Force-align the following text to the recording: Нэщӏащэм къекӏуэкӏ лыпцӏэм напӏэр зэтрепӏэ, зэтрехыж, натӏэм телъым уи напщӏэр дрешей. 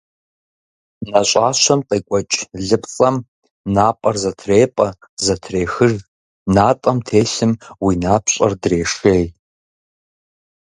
Нэщӏащэм 1.11 1.79
къекӏуэкӏ 1.87 2.39
лыпцӏэм 2.67 3.15
напӏэр 3.75 4.15
зэтрепӏэ, 4.23 4.87
зэтрехыж, 5.23 5.93
натӏэм 6.55 6.97
телъым 7.07 7.51
уи 7.83 7.93
напщӏэр 8.03 8.53
дрешей. 8.61 9.25